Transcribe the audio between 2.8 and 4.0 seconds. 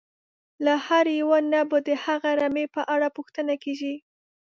اړه پوښتنه کېږي.